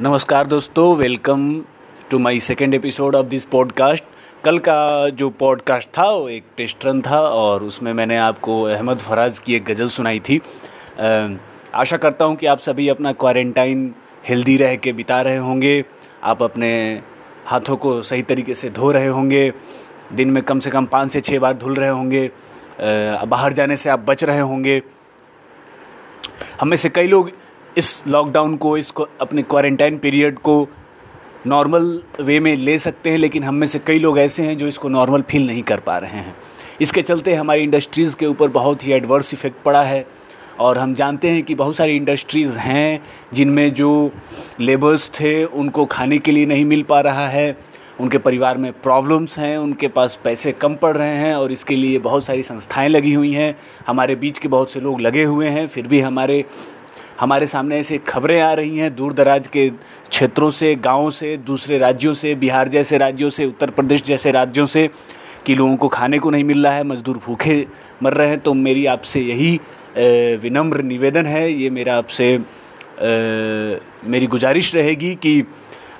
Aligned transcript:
नमस्कार 0.00 0.46
दोस्तों 0.46 0.96
welcome 0.96 1.42
to 2.10 2.18
my 2.18 2.38
second 2.38 2.74
episode 2.74 3.14
of 3.14 3.26
this 3.26 3.44
podcast 3.44 4.04
कल 4.44 4.58
का 4.58 5.08
जो 5.08 5.28
पॉडकास्ट 5.30 5.88
था, 5.88 6.08
वो 6.10 6.28
एक 6.28 6.44
टेस्ट 6.56 6.86
रन 6.86 7.02
था 7.02 7.20
और 7.20 7.62
उसमें 7.62 7.92
मैंने 7.92 8.16
आपको 8.16 8.62
अहमद 8.62 8.98
फराज 8.98 9.38
की 9.38 9.54
एक 9.54 9.64
गज़ल 9.64 9.88
सुनाई 9.88 10.20
थी। 10.20 10.40
आशा 11.74 11.96
करता 11.96 12.24
हूँ 12.24 12.36
कि 12.36 12.46
आप 12.46 12.60
सभी 12.60 12.88
अपना 12.88 13.12
क्वारंटाइन 13.12 13.94
हेल्दी 14.28 14.56
रह 14.56 14.74
के 14.76 14.92
बिता 14.92 15.20
रहे 15.22 15.36
होंगे। 15.36 15.84
आप 16.22 16.42
अपने 16.42 16.72
हाथों 17.46 17.76
को 17.76 18.00
सही 18.02 18.22
तरीके 18.22 18.54
से 18.54 18.70
धो 18.70 18.90
रहे 18.92 19.08
होंगे। 19.08 19.52
दिन 20.12 20.30
में 20.30 20.42
कम 20.42 20.60
से 20.60 20.70
कम 20.70 20.86
पाँच 20.86 21.12
से 21.12 21.20
छः 21.20 21.38
बार 21.38 21.54
धुल 21.54 21.74
रहे 21.74 21.88
होंगे। 21.88 22.30
बाहर 23.26 23.52
जाने 23.52 23.76
से 23.76 23.90
आप 23.90 24.04
बच 24.08 24.24
रहे 24.24 24.40
होंगे। 24.40 24.82
हम 26.60 26.74
से 26.74 26.88
कई 26.88 27.06
लोग 27.06 27.30
इस 27.76 28.02
लॉकडाउन 28.06 28.56
को, 28.56 28.76
इसको, 28.78 29.06
अपने 29.20 29.42
क्वारंटाइन 29.42 29.98
पीरियड 29.98 30.38
को 30.38 30.68
नॉर्मल 31.46 32.02
वे 32.20 32.38
में 32.40 32.56
ले 32.56 32.78
सकते 32.78 33.10
हैं, 33.10 33.18
लेकिन 33.18 33.44
हम 33.44 33.54
में 33.54 33.66
से 33.66 33.78
कई 33.78 33.98
लोग 33.98 34.18
ऐसे 34.18 34.42
हैं 34.42 34.58
जो 34.58 34.66
इसको 34.66 34.88
नॉर्मल 34.88 35.22
फील 35.22 35.46
नहीं 35.46 35.62
कर 35.62 35.80
पा 35.80 35.98
रहे 35.98 36.10
हैं। 36.10 36.34
इसके 36.80 37.02
चलते 37.02 37.34
हमारी 37.34 37.62
इंडस्ट्रीज़ 37.62 38.16
के 38.16 38.26
ऊपर 38.26 38.48
बहुत 38.48 38.86
ही 38.86 38.92
एडवर्स 38.92 39.34
इफ़ेक्ट 39.34 39.62
पड़ा 39.64 39.82
है, 39.82 40.06
और 40.60 40.78
हम 40.78 40.94
जानते 40.94 41.30
हैं 41.30 41.42
कि 41.42 41.54
बहुत 41.54 41.76
सारी 41.76 41.96
इंडस्ट्रीज़ 41.96 42.58
हैं 42.58 43.02
जिनमें 43.34 43.72
जो 43.74 44.10
लेबर्स 44.60 45.10
थे, 45.10 45.44
उनको 45.44 45.84
खाने 45.86 46.18
के 46.18 46.32
लिए 46.32 46.46
नहीं 46.46 46.64
मिल 46.64 46.82
पा 46.82 47.00
रहा 47.00 47.28
है, 47.28 47.56
उनके 48.00 48.18
परिवार 48.18 48.56
में 48.56 48.72
प्रॉब्लम्स 48.72 49.38
हैं, 49.38 49.56
उनके 49.58 49.88
पास 49.88 50.18
पैसे 50.24 50.52
कम 50.52 50.74
पड़ 50.74 50.96
रहे 50.96 51.16
हैं, 51.16 51.34
और 51.34 51.52
इसके 51.52 51.76
लिए 51.76 51.98
बहुत 51.98 52.24
सारी 52.24 52.42
संस्थाएँ 52.42 52.88
लगी 52.88 53.12
हुई 53.12 53.32
हैं। 53.32 53.56
हमारे 53.86 54.14
बीच 54.14 54.38
के 54.38 54.48
बहुत 54.48 54.70
से 54.70 54.80
लोग 54.80 55.00
लगे 55.00 55.24
हुए 55.24 55.48
हैं, 55.48 55.66
फिर 55.66 55.86
भी 55.86 56.00
हमारे 56.00 56.44
हमारे 57.20 57.46
सामने 57.46 57.78
ऐसे 57.78 57.98
खबरें 57.98 58.40
आ 58.40 58.52
रही 58.52 58.78
हैं 58.78 58.94
दूर 58.96 59.12
दराज 59.12 59.46
के 59.48 59.68
क्षेत्रों 59.70 60.50
से, 60.50 60.74
गाँव 60.76 61.10
से, 61.10 61.36
दूसरे 61.36 61.78
राज्यों 61.78 62.14
से, 62.14 62.34
बिहार 62.34 62.68
जैसे 62.68 62.98
राज्यों 62.98 63.30
से, 63.30 63.44
उत्तर 63.46 63.70
प्रदेश 63.70 64.02
जैसे 64.02 64.30
राज्यों 64.30 64.66
से 64.66 64.88
कि 65.46 65.54
लोगों 65.54 65.76
को 65.76 65.88
खाने 65.88 66.18
को 66.18 66.30
नहीं 66.30 66.44
मिल 66.44 66.66
रहा 66.66 66.74
है, 66.74 66.84
मज़दूर 66.84 67.18
भूखे 67.26 67.66
मर 68.02 68.14
रहे 68.14 68.28
हैं। 68.28 68.40
तो 68.40 68.54
मेरी 68.54 68.84
आपसे 68.86 69.20
यही 69.20 69.58
विनम्र 70.38 70.82
निवेदन 70.82 71.26
है। 71.26 71.50
ये 71.52 71.70
मेरा 71.70 71.96
आपसे 71.96 72.38
मेरी 74.04 74.26
गुजारिश 74.26 74.74
रहेगी 74.74 75.14
कि 75.16 75.42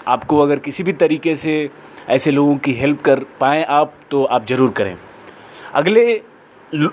आपको 0.09 0.39
अगर 0.41 0.59
किसी 0.59 0.83
भी 0.83 0.93
तरीके 0.95 1.35
से 1.37 1.71
ऐसे 2.09 2.31
लोगों 2.31 2.57
की 2.57 2.73
हेल्प 2.75 3.01
कर 3.03 3.25
पाएँ 3.41 3.65
आप 3.65 3.95
तो 4.11 4.25
आप 4.25 4.47
ज़रूर 4.47 4.71
करें। 4.71 4.97
अगले 5.75 6.13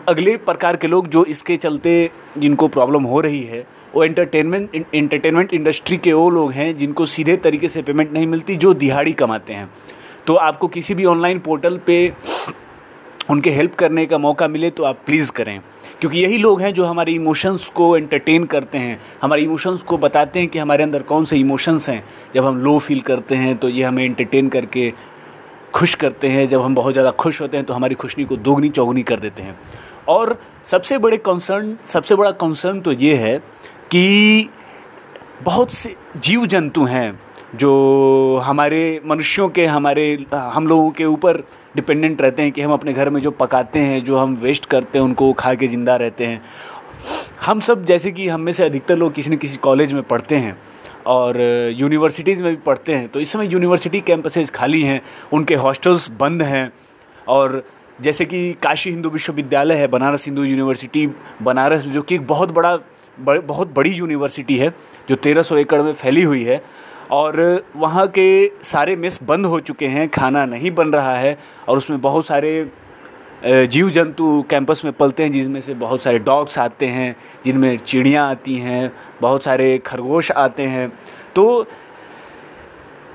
अगले 0.09 0.35
प्रकार 0.39 0.75
के 0.75 0.87
लोग 0.87 1.07
जो 1.07 1.23
इसके 1.25 1.57
चलते 1.57 2.09
जिनको 2.37 2.67
प्रॉब्लम 2.67 3.03
हो 3.03 3.21
रही 3.21 3.43
है 3.43 3.65
वो 3.93 4.03
एंटरटेनमेंट 4.03 4.75
एंटरटेनमेंट 4.95 5.53
इंडस्ट्री 5.53 5.97
के 5.97 6.13
वो 6.13 6.29
लोग 6.29 6.51
हैं 6.51 6.77
जिनको 6.77 7.05
सीधे 7.07 7.35
तरीके 7.37 7.67
से 7.67 7.81
पेमेंट 7.81 8.11
नहीं 8.13 8.27
मिलती, 8.27 8.55
जो 8.55 8.73
दिहाड़ी 8.75 9.13
कमाते 9.13 9.53
हैं। 9.53 9.69
तो 10.27 10.35
आपको 10.35 10.67
किसी 10.67 10.93
भी 10.95 11.05
ऑनलाइन 11.05 11.39
पोर्टल 11.39 11.77
पे 11.85 12.13
उनके 13.29 13.49
हेल्प 13.49 13.75
करने 13.75 14.05
का 14.05 14.17
मौका 14.17 14.47
मिले 14.47 14.69
तो 14.69 14.83
आप 14.83 14.99
प्लीज़ 15.05 15.31
करें। 15.31 15.59
क्योंकि 16.01 16.19
यही 16.19 16.37
लोग 16.37 16.61
हैं 16.61 16.73
जो 16.73 16.85
हमारे 16.85 17.11
इमोशंस 17.11 17.65
को 17.75 17.95
एंटरटेन 17.97 18.45
करते 18.45 18.77
हैं। 18.77 18.99
हमारे 19.21 19.41
इमोशंस 19.41 19.81
को 19.83 19.97
बताते 19.97 20.39
हैं 20.39 20.47
कि 20.49 20.59
हमारे 20.59 20.83
अंदर 20.83 21.01
कौन 21.03 21.25
से 21.25 21.37
इमोशंस 21.37 21.89
हैं। 21.89 22.03
जब 22.33 22.45
हम 22.45 22.57
लो 22.57 22.77
फील 22.79 23.01
करते 23.01 23.35
हैं 23.35 23.55
तो 23.57 23.69
ये 23.69 23.83
हमें 23.83 24.03
एंटरटेन 24.03 24.49
करके 24.49 24.91
खुश 25.73 25.93
करते 25.95 26.27
हैं। 26.27 26.47
जब 26.49 26.61
हम 26.61 26.75
बहुत 26.75 26.93
ज़्यादा 26.93 27.11
खुश 27.13 27.41
होते 27.41 27.57
हैं 27.57 27.65
तो 27.65 27.73
हमारी 27.73 27.95
खुशनी 27.95 28.25
को 28.25 28.37
दोगुनी 28.37 28.69
चौगुनी 28.69 29.03
कर 29.03 29.19
देते 29.19 29.43
हैं। 29.43 29.55
और 30.09 30.37
सबसे 30.65 30.97
बड़े 30.97 31.17
कंसर्न 31.19 31.75
सबसे 31.85 32.15
बड़ा 32.15 32.31
कंसर्न 32.33 32.79
तो 32.81 32.91
ये 32.93 33.15
है 33.15 33.37
कि 33.91 34.49
बहुत 35.43 35.71
से 35.71 35.95
जीव 36.17 36.45
जंतु 36.45 36.83
हैं 36.85 37.19
जो 37.55 38.41
हमारे 38.43 39.01
मनुष्यों 39.05 39.47
के, 39.49 39.65
हमारे, 39.65 40.25
हम 40.33 40.67
लोगों 40.67 40.91
के 40.91 41.05
ऊपर 41.05 41.37
डिपेंडेंट 41.75 42.21
रहते 42.21 42.41
हैं 42.41 42.51
कि 42.51 42.61
हम 42.61 42.73
अपने 42.73 42.93
घर 42.93 43.09
में 43.09 43.21
जो 43.21 43.31
पकाते 43.31 43.79
हैं, 43.79 44.03
जो 44.03 44.17
हम 44.17 44.35
वेस्ट 44.35 44.65
करते 44.65 44.99
हैं, 44.99 45.05
उनको 45.05 45.31
खा 45.33 45.53
के 45.53 45.67
ज़िंदा 45.67 45.95
रहते 45.95 46.25
हैं। 46.25 46.41
हम 47.45 47.59
सब, 47.59 47.83
जैसे 47.85 48.11
कि 48.11 48.27
हम 48.27 48.41
में 48.41 48.51
से 48.53 48.63
अधिकतर 48.63 48.97
लोग 48.97 49.13
किसी 49.13 49.31
न 49.31 49.37
किसी 49.37 49.57
कॉलेज 49.57 49.93
में 49.93 50.01
पढ़ते 50.03 50.35
हैं 50.35 50.57
और 51.07 51.39
यूनिवर्सिटीज़ 51.77 52.41
में 52.43 52.49
भी 52.49 52.61
पढ़ते 52.61 52.95
हैं 52.95 53.07
तो 53.07 53.19
इस 53.19 53.31
समय 53.31 53.49
यूनिवर्सिटी 53.53 54.01
कैंपसेज 54.01 54.51
खाली 54.51 54.81
हैं, 54.81 55.01
उनके 55.33 55.55
हॉस्टल्स 55.55 56.09
बंद 56.19 56.41
हैं 56.43 56.71
और 57.27 57.63
जैसे 58.01 58.25
कि 58.25 58.51
काशी 58.53 58.89
हिंदू 58.89 59.09
विश्वविद्यालय 59.09 59.75
है, 59.75 59.87
बनारस 59.87 60.25
हिंदू 60.25 60.43
यूनिवर्सिटी 60.43 61.07
बनारस, 61.41 61.81
जो 61.81 62.01
कि 62.01 62.15
एक 62.15 62.27
बहुत 62.27 62.51
बड़ा 62.51 62.77
बड़, 63.25 63.39
बहुत 63.39 63.73
बड़ी 63.73 63.89
यूनिवर्सिटी 63.89 64.57
है 64.57 64.69
जो 65.09 65.15
1300 65.15 65.57
एकड़ 65.57 65.81
में 65.81 65.93
फैली 65.93 66.23
हुई 66.23 66.43
है 66.43 66.63
और 67.11 67.63
वहाँ 67.75 68.07
के 68.07 68.51
सारे 68.63 68.95
मेस 68.95 69.19
बंद 69.23 69.45
हो 69.45 69.59
चुके 69.59 69.87
हैं 69.87 70.07
खाना 70.09 70.45
नहीं 70.45 70.71
बन 70.71 70.87
रहा 70.87 71.15
है 71.15 71.37
और 71.67 71.77
उसमें 71.77 72.01
बहुत 72.01 72.25
सारे 72.25 72.69
जीव 73.45 73.89
जंतु 73.89 74.43
कैंपस 74.49 74.81
में 74.85 74.93
पलते 74.93 75.23
हैं 75.23 75.31
जिसमें 75.31 75.61
से 75.61 75.73
बहुत 75.73 76.03
सारे 76.03 76.19
डॉग्स 76.19 76.57
आते 76.59 76.85
हैं 76.85 77.15
जिनमें 77.45 77.77
चिड़ियाँ 77.77 78.29
आती 78.29 78.55
हैं 78.55 78.91
बहुत 79.21 79.43
सारे 79.43 79.77
खरगोश 79.77 80.31
आते 80.31 80.63
हैं। 80.63 80.91
तो 81.35 81.67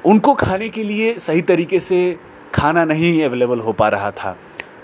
उनको 0.05 0.35
खाने 0.35 0.69
के 0.69 0.83
लिए 0.83 1.19
सही 1.19 1.43
तरीके 1.43 1.81
से 1.81 2.19
खाना 2.55 2.85
नहीं 2.85 3.23
अवेलेबल 3.25 3.61
हो 3.61 3.73
पा 3.73 3.89
रहा 3.89 4.11
था। 4.11 4.37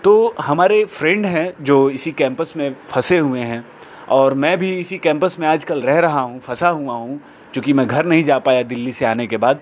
तो 0.05 0.34
हमारे 0.41 0.84
फ्रेंड 0.84 1.27
हैं 1.27 1.53
जो 1.61 1.91
इसी 1.91 2.12
कैंपस 2.12 2.55
में 2.56 2.75
फंसे 2.88 3.19
हुए 3.19 3.41
हैं 3.41 3.65
और 4.09 4.35
मैं 4.35 4.59
भी 4.59 4.81
इसी 4.81 4.99
कैंपस 4.99 5.37
में 5.41 5.49
आजकल 5.49 5.81
रह 5.81 5.99
रहा 5.99 6.21
हूँ, 6.21 6.41
फंसा 6.41 6.69
हुआ 6.69 6.95
हूँ, 6.95 7.21
चूँकि 7.55 7.73
मैं 7.73 7.87
घर 7.87 8.07
नहीं 8.07 8.25
जा 8.25 8.39
पाया 8.39 8.63
दिल्ली 8.63 8.93
से 8.93 9.05
आने 9.05 9.27
के 9.27 9.37
बाद। 9.37 9.61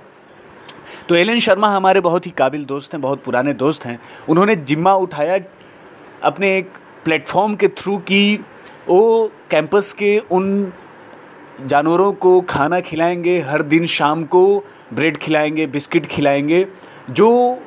तो 1.09 1.15
एलन 1.15 1.39
शर्मा 1.39 1.69
हमारे 1.69 2.01
बहुत 2.01 2.27
ही 2.27 2.31
काबिल 2.31 2.65
दोस्त 2.65 2.95
हैं, 2.95 3.01
बहुत 3.03 3.23
पुराने 3.23 3.53
दोस्त 3.53 3.87
हैं। 3.87 4.01
उन्होंने 4.29 4.57
जिम्मा 4.57 4.95
उठाया 4.95 5.39
अपने 6.23 6.59
एक 6.59 6.71
प्लेटफॉर्म 7.05 7.55
के 7.55 7.69
थ्रू 7.69 7.99
कि 7.99 8.41
वो 8.89 9.33
कैंपस 9.51 9.93
के 9.93 10.19
उन 10.19 10.73
जानवरों 11.67 12.13
को 12.13 12.41
खाना 12.41 12.81
खिलाएँगे, 12.81 13.39
हर 13.41 13.63
दिन 13.63 13.87
शाम 13.87 14.25
को 14.25 14.65
ब्रेड 14.93 15.17
खिलाएँगे, 15.17 15.67
बिस्किट 15.67 16.07
खिलाएँगे, 16.07 16.67
जो 17.11 17.59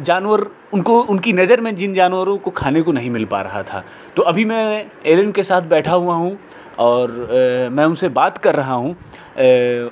जानवर 0.00 0.46
उनको 0.72 1.00
उनकी 1.00 1.32
नज़र 1.32 1.60
में 1.60 1.76
जिन 1.76 1.94
जानवरों 1.94 2.38
को 2.38 2.50
खाने 2.50 2.82
को 2.82 2.92
नहीं 2.92 3.10
मिल 3.10 3.24
पा 3.24 3.42
रहा 3.42 3.62
था। 3.62 3.84
तो 4.16 4.22
अभी 4.22 4.44
मैं 4.44 4.86
एलन 5.06 5.32
के 5.32 5.42
साथ 5.42 5.62
बैठा 5.62 5.92
हुआ 5.92 6.14
हूँ 6.14 6.38
और 6.78 7.10
अ, 7.10 7.74
मैं 7.74 7.84
उनसे 7.84 8.08
बात 8.08 8.38
कर 8.38 8.54
रहा 8.54 8.74
हूँ। 8.74 8.96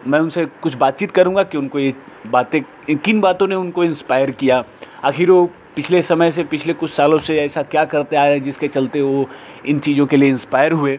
मैं 0.06 0.18
उनसे 0.18 0.46
कुछ 0.46 0.74
बातचीत 0.74 1.10
करूँगा 1.10 1.42
कि 1.42 1.58
उनको 1.58 1.78
ये 1.78 1.94
बातें 2.26 2.96
किन 2.96 3.20
बातों 3.20 3.46
ने 3.46 3.54
उनको 3.54 3.84
इंस्पायर 3.84 4.30
किया। 4.30 4.64
आखिर 5.04 5.30
वो 5.30 5.50
पिछले 5.76 6.02
समय 6.02 6.30
से 6.30 6.44
पिछले 6.44 6.72
कुछ 6.72 6.90
सालों 6.90 7.18
से 7.18 7.40
ऐसा 7.40 7.62
क्या 7.62 7.84
करते 7.84 8.16
आ 8.16 8.24
रहे 8.24 8.34
हैं 8.34 8.42
जिसके 8.42 8.68
चलते 8.68 9.02
वो 9.02 9.28
इन 9.66 9.78
चीज़ों 9.78 10.06
के 10.06 10.16
लिए 10.16 10.28
इंस्पायर 10.28 10.72
हुए। 10.72 10.96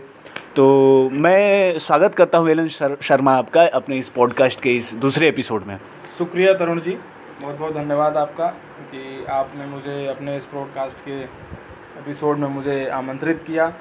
तो 0.56 1.10
मैं 1.14 1.78
स्वागत 1.78 2.16
करता 2.16 2.38
हूँ 2.38 2.50
एलन 2.50 2.68
शर- 2.68 3.04
शर्मा 3.04 3.36
आपका 3.36 3.68
अपने 3.68 3.98
इस 3.98 4.10
पॉडकास्ट 4.10 4.62
के 4.62 4.76
इस 4.76 4.94
दूसरे 4.94 5.28
एपिसोड 5.28 5.64
में। 5.64 5.80
शुक्रिया 6.18 6.54
तरुण 6.54 6.82
जी। 6.82 6.98
बहुत 7.42 7.58
बहुत 7.60 7.74
धन्यवाद 7.74 8.18
आपका 8.18 8.48
कि 8.92 9.26
आपने 9.30 9.66
मुझे 9.66 10.06
अपने 10.08 10.38
इस 10.38 10.44
ब्रॉडकास्ट 10.44 10.98
के 11.06 11.20
एपिसोड 11.22 12.38
में 12.38 12.48
मुझे 12.48 12.88
आमंत्रित 12.90 13.44
किया। 13.48 13.74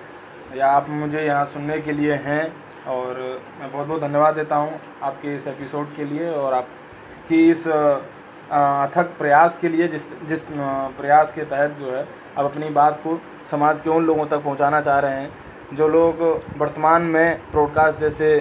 या 0.56 0.68
आप 0.68 0.88
मुझे 0.88 1.20
यहाँ 1.22 1.44
सुनने 1.44 1.78
के 1.80 1.92
लिए 1.92 2.14
हैं 2.14 2.42
और 2.86 3.20
मैं 3.60 3.72
बहुत 3.72 3.86
बहुत 3.86 4.00
धन्यवाद 4.00 4.34
देता 4.34 4.56
हूँ 4.56 4.80
आपके 5.02 5.34
इस 5.34 5.46
एपिसोड 5.46 5.94
के 5.96 6.04
लिए 6.04 6.30
और 6.30 6.54
आपकी 6.54 7.50
इस 7.50 7.66
अथक 7.68 9.14
प्रयास 9.18 9.56
के 9.56 9.68
लिए 9.68 9.88
जिस 9.88 10.06
जिस 10.24 10.42
प्रयास 10.50 11.32
के 11.32 11.44
तहत 11.44 11.70
जो 11.70 11.92
है 11.92 12.02
आप 12.38 12.44
अपनी 12.44 12.68
बात 12.70 13.00
को 13.04 13.20
समाज 13.50 13.80
के 13.80 13.90
उन 13.90 14.04
लोगों 14.04 14.26
तक 14.26 14.38
पहुँचाना 14.38 14.80
चाह 14.80 14.98
रहे 14.98 15.20
हैं 15.20 15.76
जो 15.76 15.88
लोग 15.88 16.22
वर्तमान 16.58 17.02
में 17.02 17.40
ब्रॉडकास्ट 17.50 17.98
जैसे 17.98 18.36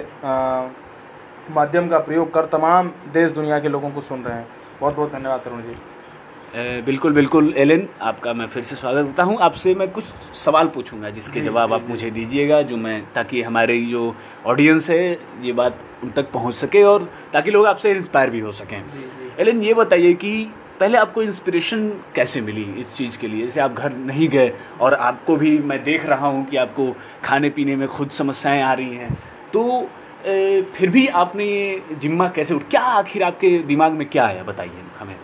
माध्यम 1.50 1.88
का 1.88 1.98
प्रयोग 1.98 2.34
कर 2.34 2.46
तमाम 2.46 2.92
देश 3.12 3.30
दुनिया 3.30 3.58
के 3.58 3.68
लोगों 3.68 3.90
को 3.90 4.00
सुन 4.00 4.22
रहे 4.22 4.36
हैं। 4.36 4.63
बहुत 4.80 4.96
बहुत 4.96 5.12
धन्यवाद 5.12 5.40
तरुण 5.40 5.60
जी। 5.62 5.74
बिल्कुल 6.82 7.12
बिल्कुल 7.12 7.52
एलन 7.56 7.86
आपका 8.02 8.32
मैं 8.32 8.46
फिर 8.46 8.62
से 8.62 8.76
स्वागत 8.76 9.06
करता 9.06 9.22
हूँ। 9.22 9.36
आपसे 9.42 9.74
मैं 9.74 9.90
कुछ 9.92 10.04
सवाल 10.34 10.68
पूछूँगा 10.74 11.10
जिसके 11.10 11.40
जवाब 11.40 11.72
आप 11.72 11.88
मुझे 11.88 12.10
दीजिएगा 12.10 12.60
जो 12.62 12.76
मैं 12.76 13.00
ताकि 13.14 13.42
हमारे 13.42 13.80
जो 13.86 14.14
ऑडियंस 14.46 14.90
है 14.90 15.12
ये 15.42 15.52
बात 15.52 15.78
उन 16.04 16.10
तक 16.10 16.30
पहुँच 16.32 16.54
सके 16.54 16.82
और 16.82 17.08
ताकि 17.32 17.50
लोग 17.50 17.66
आपसे 17.66 17.90
इंस्पायर 17.92 18.30
भी 18.30 18.40
हो 18.40 18.52
सकें। 18.52 18.82
एलन 19.38 19.62
ये 19.62 19.74
बताइए 19.74 20.12
कि 20.14 20.34
पहले 20.80 20.98
आपको 20.98 21.22
इंस्पिरेशन 21.22 21.88
कैसे 22.14 22.40
मिली 22.40 22.62
इस 22.80 22.94
चीज़ 22.94 23.18
के 23.18 23.28
लिए? 23.28 23.42
जैसे 23.42 23.60
आप 23.60 23.72
घर 23.72 23.92
नहीं 23.96 24.28
गए 24.28 24.52
और 24.80 24.94
आपको 24.94 25.36
भी 25.36 25.58
मैं 25.60 25.82
देख 25.84 26.06
रहा 26.06 26.26
हूँ 26.26 26.44
कि 26.46 26.56
आपको 26.56 26.92
खाने 27.24 27.50
पीने 27.50 27.76
में 27.76 27.86
खुद 27.88 28.10
समस्याएँ 28.12 28.62
आ 28.62 28.72
रही 28.72 28.96
हैं 28.96 29.12
तो 29.52 29.62
फिर 30.24 30.90
भी 30.90 31.06
आपने 31.08 31.46
जिम्मा 31.92 32.28
कैसे 32.28 32.54
उठ, 32.54 32.62
क्या 32.70 32.80
आखिर 32.80 33.22
आपके 33.22 33.58
दिमाग 33.64 33.92
में 33.92 34.08
क्या 34.08 34.26
आया, 34.26 34.42
बताइए 34.42 34.82
हमें। 34.98 35.16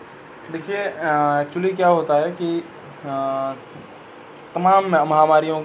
देखिए 0.51 0.77
एक्चुअली 0.77 1.71
क्या 1.71 1.87
होता 1.87 2.15
है 2.15 2.31
कि 2.31 2.63
तमाम 4.55 4.89
महामारियों 4.89 5.61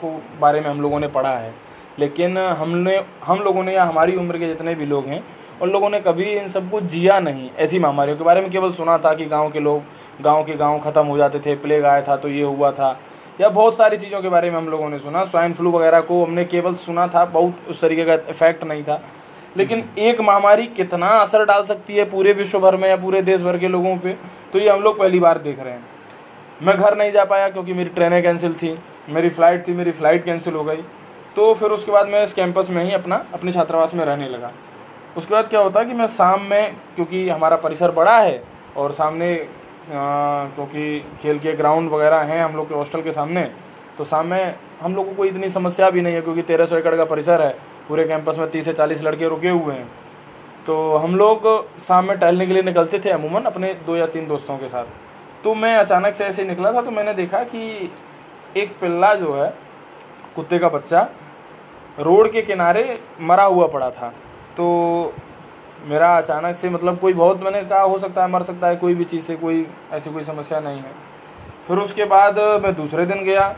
को 0.00 0.10
बारे 0.40 0.60
में 0.60 0.68
हम 0.70 0.80
लोगों 0.80 1.00
ने 1.00 1.08
पढ़ा 1.08 1.30
है। 1.30 1.52
लेकिन 1.98 2.38
हमने, 2.38 2.96
हम 3.24 3.40
लोगों 3.40 3.62
ने 3.64 3.74
या 3.74 3.84
हमारी 3.84 4.16
उम्र 4.16 4.38
के 4.38 4.46
जितने 4.46 4.74
भी 4.74 4.86
लोग 4.86 5.06
हैं, 5.06 5.22
उन 5.62 5.70
लोगों 5.70 5.90
ने 5.90 6.00
कभी 6.00 6.24
इन 6.32 6.48
सब 6.48 6.70
कुछ 6.70 6.84
जिया 6.84 7.18
नहीं, 7.20 7.50
ऐसी 7.58 7.78
महामारियों 7.78 8.16
के 8.16 8.24
बारे 8.24 8.40
में 8.40 8.50
केवल 8.50 8.72
सुना 8.72 8.98
था 8.98 9.14
कि 9.14 9.24
गाँव 9.26 9.50
के 9.50 9.60
लोग, 9.60 9.82
गाँव 10.20 10.44
के 10.44 10.54
गाँव 10.56 10.78
ख़त्म 10.80 11.06
हो 11.06 11.16
जाते 11.18 11.38
थे, 11.38 11.54
प्लेग 11.56 11.84
आया 11.84 12.02
था 12.02 12.16
तो 12.16 12.28
ये 12.28 12.42
हुआ 12.44 12.70
था। 12.72 12.98
या 13.38 13.48
बहुत 13.50 13.76
सारी 13.76 13.96
चीज़ों 13.96 14.20
के 14.22 14.28
बारे 14.28 14.50
में 14.50 14.56
हम 14.56 14.68
लोगों 14.68 14.88
ने 14.90 14.98
सुना। 14.98 15.24
स्वाइन 15.24 15.52
फ्लू 15.54 15.70
वगैरह 15.70 16.00
को 16.00 16.24
हमने 16.24 16.44
केवल 16.46 16.74
सुना 16.76 17.06
था 17.08 17.24
बहुत 17.26 17.68
उस 17.70 17.80
तरीके 17.80 18.04
का 18.04 18.14
इफ़ेक्ट 18.30 18.64
नहीं 18.64 18.82
था। 18.82 19.00
लेकिन 19.56 19.84
एक 19.98 20.20
महामारी 20.20 20.66
कितना 20.68 21.08
असर 21.18 21.44
डाल 21.44 21.62
सकती 21.64 21.94
है 21.94 22.04
पूरे 22.10 22.32
विश्व 22.32 22.58
भर 22.60 22.76
में 22.76 22.88
या 22.88 22.96
पूरे 22.96 23.22
देश 23.22 23.42
भर 23.42 23.58
के 23.58 23.68
लोगों 23.68 23.96
पे 23.96 24.16
तो 24.52 24.58
ये 24.58 24.68
हम 24.68 24.82
लोग 24.82 24.98
पहली 24.98 25.20
बार 25.20 25.38
देख 25.38 25.60
रहे 25.60 25.72
हैं। 25.72 25.84
मैं 26.60 26.76
घर 26.76 26.96
नहीं 26.98 27.12
जा 27.12 27.24
पाया 27.24 27.48
क्योंकि 27.48 27.72
मेरी 27.72 27.90
ट्रेनें 27.90 28.22
कैंसिल 28.22 28.54
थी 28.54 28.76
मेरी 29.08 29.28
फ़्लाइट 29.30 29.66
थी 29.68 29.72
मेरी 29.74 29.92
फ़्लाइट 29.92 30.24
कैंसिल 30.24 30.54
हो 30.54 30.64
गई। 30.64 30.82
तो 31.36 31.52
फिर 31.54 31.70
उसके 31.70 31.92
बाद 31.92 32.08
मैं 32.08 32.22
इस 32.24 32.32
कैंपस 32.34 32.70
में 32.70 32.82
ही 32.84 32.92
अपना 32.92 33.24
अपने 33.34 33.52
छात्रावास 33.52 33.94
में 33.94 34.04
रहने 34.04 34.28
लगा। 34.28 34.50
उसके 35.16 35.34
बाद 35.34 35.48
क्या 35.48 35.60
होता 35.60 35.82
कि 35.84 35.94
मैं 35.94 36.06
शाम 36.08 36.42
में 36.42 36.74
क्योंकि 36.96 37.28
हमारा 37.28 37.56
परिसर 37.58 37.90
बड़ा 37.92 38.16
है 38.18 38.42
और 38.76 38.92
सामने 38.92 39.34
क्योंकि 39.88 40.98
खेल 41.22 41.38
के 41.38 41.52
ग्राउंड 41.52 41.90
वगैरह 41.90 42.20
हैं 42.22 42.42
हम 42.44 42.56
लोग 42.56 42.68
के 42.68 42.74
हॉस्टल 42.74 43.02
के 43.02 43.12
सामने 43.12 43.42
तो 43.98 44.22
में 44.24 44.54
हम 44.80 44.94
लोगों 44.94 45.14
को 45.14 45.24
इतनी 45.24 45.48
समस्या 45.48 45.88
भी 45.90 46.00
नहीं 46.00 46.14
है, 46.14 46.20
क्योंकि 46.22 46.42
तेरह 46.42 46.66
सौ 46.66 46.76
एकड़ 46.76 46.94
का 46.96 47.04
परिसर 47.04 47.42
है, 47.42 47.50
पूरे 47.88 48.04
कैंपस 48.04 48.38
में 48.38 48.50
तीस 48.50 48.64
से 48.64 48.72
चालीस 48.72 49.02
लड़के 49.02 49.28
रुके 49.28 49.48
हुए 49.48 49.74
हैं। 49.74 49.88
तो 50.66 50.96
हम 50.96 51.16
लोग 51.16 51.46
शाम 51.86 52.04
में 52.04 52.18
टहलने 52.18 52.46
के 52.46 52.52
लिए 52.52 52.62
निकलते 52.62 52.98
थे 52.98 53.10
अमूमन, 53.10 53.42
अपने 53.42 53.72
दो 53.86 53.96
या 53.96 54.06
तीन 54.08 54.26
दोस्तों 54.28 54.58
के 54.58 54.68
साथ। 54.68 54.84
तो 55.44 55.54
मैं 55.54 55.74
अचानक 55.76 56.14
से 56.14 56.24
ऐसे 56.24 56.44
निकला 56.44 56.72
था 56.72 56.82
तो 56.82 56.90
मैंने 56.90 57.14
देखा 57.14 57.42
कि 57.44 57.90
एक 58.56 58.76
पिल्ला 58.80 59.14
जो 59.14 59.34
है, 59.34 59.48
कुत्ते 60.36 60.58
का 60.58 60.68
बच्चा, 60.68 61.08
रोड 61.98 62.30
के 62.32 62.42
किनारे 62.42 62.98
मरा 63.20 63.44
हुआ 63.44 63.66
पड़ा 63.68 63.90
था। 63.90 64.08
तो 64.56 65.12
मेरा 65.84 66.16
अचानक 66.16 66.56
से 66.56 66.70
मतलब 66.70 66.98
कोई 66.98 67.12
बहुत 67.14 67.42
मैंने 67.42 67.62
कहा, 67.62 67.80
हो 67.80 67.98
सकता 67.98 68.22
है 68.22 68.30
मर 68.30 68.42
सकता 68.42 68.68
है, 68.68 68.76
कोई 68.76 68.94
भी 68.94 69.04
चीज़ 69.06 69.22
से 69.22 69.36
कोई, 69.36 69.66
ऐसी 69.92 70.12
कोई 70.12 70.24
समस्या 70.24 70.60
नहीं 70.60 70.78
है। 70.78 70.92
फिर 71.68 71.78
उसके 71.78 72.04
बाद 72.06 72.38
मैं 72.64 72.74
दूसरे 72.76 73.06
दिन 73.06 73.24
गया 73.24 73.48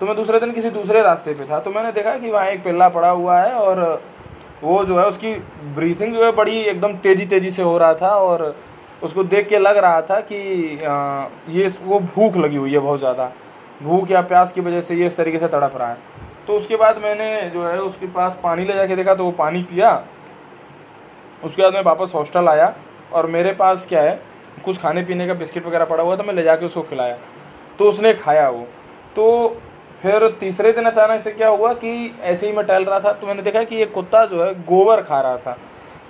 तो 0.00 0.06
मैं 0.06 0.14
दूसरे 0.16 0.38
दिन 0.40 0.52
किसी 0.52 0.70
दूसरे 0.70 1.02
रास्ते 1.02 1.32
पे 1.34 1.44
था 1.44 1.58
तो 1.60 1.70
मैंने 1.70 1.90
देखा 1.92 2.16
कि 2.18 2.30
वहाँ 2.30 2.46
एक 2.48 2.62
पिल्ला 2.64 2.88
पड़ा 2.90 3.08
हुआ 3.10 3.38
है 3.38 3.52
और 3.54 3.80
वो 4.62 4.84
जो 4.84 4.98
है 4.98 5.06
उसकी 5.06 5.32
ब्रीथिंग 5.74 6.14
जो 6.14 6.24
है 6.24 6.30
बड़ी 6.32 6.56
एकदम 6.62 6.96
तेज़ी 6.98 7.26
तेज़ी 7.26 7.50
से 7.50 7.62
हो 7.62 7.76
रहा 7.78 7.94
था 7.94 8.10
और 8.16 8.54
उसको 9.02 9.24
देख 9.24 9.48
के 9.48 9.58
लग 9.58 9.76
रहा 9.76 10.00
था 10.02 10.20
कि 10.22 10.36
ये 11.50 11.68
वो 11.82 12.00
भूख 12.00 12.36
लगी 12.36 12.56
हुई 12.56 12.72
है 12.72 12.78
बहुत 12.78 12.98
ज़्यादा। 12.98 13.30
भूख 13.82 14.10
या 14.10 14.20
प्यास 14.22 14.52
की 14.52 14.60
वजह 14.60 14.80
से 14.80 14.94
ये 14.94 15.06
इस 15.06 15.16
तरीके 15.16 15.38
से 15.38 15.48
तड़प 15.48 15.76
रहा 15.76 15.88
है। 15.88 15.98
तो 16.46 16.56
उसके 16.56 16.76
बाद 16.76 16.98
मैंने 17.02 17.50
जो 17.50 17.64
है 17.64 17.78
उसके 17.80 18.06
पास 18.08 18.38
पानी 18.42 18.64
ले 18.64 18.74
जाके 18.74 18.96
देखा 18.96 19.14
तो 19.14 19.24
वो 19.24 19.30
पानी 19.38 19.62
पिया 19.62 19.92
उसके 21.44 21.62
बाद 21.62 21.74
मैं 21.74 21.82
वापस 21.82 22.12
हॉस्टल 22.14 22.48
आया 22.48 22.74
और 23.12 23.26
मेरे 23.28 23.52
पास 23.52 23.86
क्या 23.88 24.02
है 24.02 24.20
कुछ 24.64 24.78
खाने 24.78 25.02
पीने 25.02 25.26
का 25.26 25.34
बिस्किट 25.34 25.66
वगैरह 25.66 25.84
पड़ा 25.84 26.04
हुआ 26.04 26.16
था 26.16 26.22
मैं 26.22 26.34
ले 26.34 26.42
जाके 26.42 26.66
उसको 26.66 26.82
खिलाया 26.82 27.16
तो 27.78 27.88
उसने 27.88 28.12
खाया 28.14 28.48
वो 28.48 28.66
तो 29.16 29.26
फिर 30.02 30.28
तीसरे 30.40 30.72
दिन 30.72 30.84
अचानक 30.84 31.20
से 31.20 31.30
क्या 31.32 31.48
हुआ 31.48 31.72
कि 31.74 31.90
ऐसे 32.22 32.46
ही 32.46 32.52
मैं 32.52 32.66
टहल 32.66 32.84
रहा 32.84 33.00
था 33.00 33.12
तो 33.12 33.26
मैंने 33.26 33.42
देखा 33.42 33.62
कि 33.62 33.76
ये 33.76 33.86
कुत्ता 33.88 34.24
जो 34.26 34.44
है 34.44 34.52
गोबर 34.64 35.02
खा 35.02 35.20
रहा 35.20 35.36
था 35.36 35.56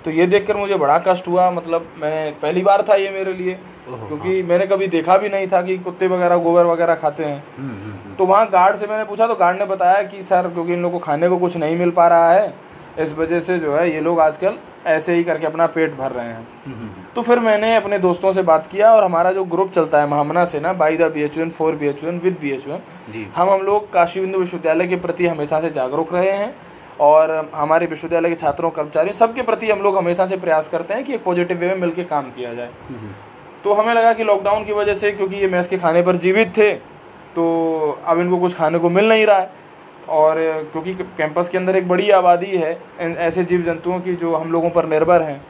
तो 0.05 0.11
ये 0.11 0.25
देखकर 0.27 0.57
मुझे 0.57 0.75
बड़ा 0.75 0.97
कष्ट 0.99 1.27
हुआ 1.27 1.49
मतलब 1.51 1.87
मैं 1.97 2.39
पहली 2.39 2.61
बार 2.61 2.81
था 2.89 2.95
ये 2.95 3.09
मेरे 3.09 3.33
लिए 3.33 3.53
क्योंकि 3.87 4.29
हाँ। 4.29 4.47
मैंने 4.49 4.65
कभी 4.67 4.87
देखा 4.87 5.17
भी 5.17 5.29
नहीं 5.29 5.47
था 5.47 5.61
कि 5.61 5.77
कुत्ते 5.79 6.07
वगैरह 6.07 6.37
गोबर 6.37 6.65
वगैरह 6.65 6.95
खाते 6.95 7.23
हैं 7.23 7.43
हम्म, 7.57 7.69
हम्म, 7.69 7.91
हम्म। 7.93 8.15
तो 8.15 8.25
वहाँ 8.25 8.49
गार्ड 8.49 8.75
से 8.77 8.87
मैंने 8.87 9.03
पूछा 9.03 9.27
तो 9.27 9.35
गार्ड 9.35 9.59
ने 9.59 9.65
बताया 9.65 10.01
कि 10.03 10.23
सर 10.23 10.49
क्योंकि 10.49 10.73
इन 10.73 10.81
लोग 10.81 10.91
को 10.91 10.99
खाने 10.99 11.29
को 11.29 11.37
कुछ 11.37 11.57
नहीं 11.57 11.75
मिल 11.75 11.91
पा 11.91 12.07
रहा 12.07 12.31
है 12.31 12.53
इस 12.99 13.13
वजह 13.13 13.39
से 13.39 13.59
जो 13.59 13.75
है 13.75 13.89
ये 13.91 14.01
लोग 14.01 14.19
आजकल 14.19 14.57
ऐसे 14.85 15.13
ही 15.13 15.23
करके 15.23 15.45
अपना 15.45 15.65
पेट 15.67 15.95
भर 15.95 16.11
रहे 16.11 16.27
हैं। 16.27 17.13
तो 17.15 17.21
फिर 17.21 17.39
मैंने 17.39 17.75
अपने 17.75 17.99
दोस्तों 17.99 18.31
से 18.33 18.41
बात 18.43 18.67
किया 18.67 18.93
और 18.93 19.03
हमारा 19.03 19.31
जो 19.31 19.43
ग्रुप 19.45 19.71
चलता 19.71 20.01
है 20.01 20.07
महामना 20.09 20.45
से 20.45 20.59
ना 20.59 20.73
by 20.73 20.97
the 20.97 21.11
B 21.13 21.23
H 21.23 21.37
N 21.37 21.49
for 21.49 21.75
B 21.75 21.87
H 21.87 22.03
N 22.03 22.19
with 22.19 22.37
B 22.41 22.51
H 22.51 22.67
N 22.67 23.31
हम 23.35 23.49
हम 23.49 23.61
लोग 23.61 23.91
काशी 23.93 24.19
बिंदु 24.19 24.39
विश्वविद्यालय 24.39 24.87
के 24.87 24.95
प्रति 24.97 25.27
हमेशा 25.27 25.59
से 25.61 25.69
जागरूक 25.71 26.13
रहे 26.13 26.31
हैं 26.31 26.53
और 26.99 27.31
हमारे 27.55 27.85
विश्वविद्यालय 27.87 28.29
के 28.29 28.35
छात्रों 28.35 28.69
कर्मचारियों 28.71 29.15
सबके 29.17 29.41
प्रति 29.41 29.69
हम 29.71 29.79
लोग 29.79 29.97
हमेशा 29.97 30.25
से 30.27 30.37
प्रयास 30.37 30.67
करते 30.69 30.93
हैं 30.93 31.03
कि 31.03 31.13
एक 31.13 31.23
पॉजिटिव 31.23 31.57
वे 31.57 31.67
में 31.67 31.75
मिलकर 31.77 32.03
काम 32.05 32.31
किया 32.31 32.53
जाए। 32.53 32.69
तो 33.63 33.73
हमें 33.73 33.93
लगा 33.93 34.13
कि 34.13 34.23
लॉकडाउन 34.23 34.63
की 34.65 34.73
वजह 34.73 34.93
से 34.95 35.11
क्योंकि 35.11 35.35
ये 35.35 35.47
मैस 35.47 35.67
के 35.67 35.77
खाने 35.77 36.01
पर 36.01 36.15
जीवित 36.17 36.57
थे 36.57 36.71
तो 37.35 37.43
अब 38.05 38.19
इनको 38.19 38.37
कुछ 38.37 38.55
खाने 38.55 38.79
को 38.79 38.89
मिल 38.89 39.09
नहीं 39.09 39.25
रहा 39.25 39.37
है। 39.37 39.60
और 40.09 40.37
क्योंकि 40.71 40.93
कैंपस 40.93 41.49
के 41.49 41.57
अंदर 41.57 41.75
एक 41.75 41.87
बड़ी 41.87 42.09
आबादी 42.11 42.57
है 42.57 42.77
ऐसे 42.99 43.43
जीव 43.43 43.61
जंतुओं 43.61 43.99
की 43.99 44.15
जो 44.15 44.35
हम 44.35 44.51
लोगों 44.51 44.69
पर 44.69 44.85
निर्भर 44.87 45.21
हैं। 45.21 45.41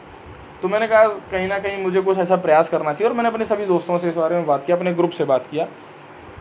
तो 0.61 0.67
मैंने 0.67 0.87
कहा, 0.87 1.07
कहीं 1.31 1.47
ना 1.47 1.57
कहीं 1.59 1.83
मुझे 1.83 2.01
कुछ 2.01 2.17
ऐसा 2.17 2.35
प्रयास 2.37 2.69
करना 2.69 2.93
चाहिए 2.93 3.09
और 3.09 3.15
मैंने 3.17 3.29
अपने 3.29 3.45
सभी 3.45 3.65
दोस्तों 3.65 3.97
से 3.97 4.09
इस 4.09 4.15
बारे 4.15 4.35
में 4.35 4.45
बात 4.45 4.65
किया, 4.65 4.77
अपने 4.77 4.93
ग्रुप 4.93 5.11
से 5.11 5.25
बात 5.25 5.47
किया। 5.51 5.67